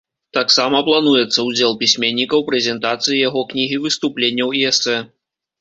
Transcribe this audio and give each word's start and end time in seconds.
Таксама 0.35 0.79
плануецца 0.87 1.39
ўдзел 1.49 1.75
пісьменніка 1.83 2.35
ў 2.39 2.43
прэзентацыі 2.49 3.21
яго 3.27 3.45
кнігі 3.53 3.81
выступленняў 3.85 4.49
і 4.63 4.65
эсэ. 4.73 4.97